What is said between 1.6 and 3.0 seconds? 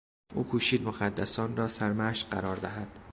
سرمشق قرار دهد.